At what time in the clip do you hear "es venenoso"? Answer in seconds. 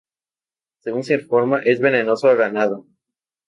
1.59-2.27